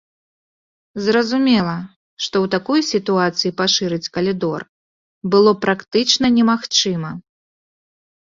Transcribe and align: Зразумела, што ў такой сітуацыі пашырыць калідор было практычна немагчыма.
Зразумела, 1.07 1.73
што 2.23 2.35
ў 2.39 2.47
такой 2.55 2.81
сітуацыі 2.91 3.51
пашырыць 3.59 4.11
калідор 4.15 4.61
было 5.35 5.51
практычна 5.67 6.25
немагчыма. 6.39 7.11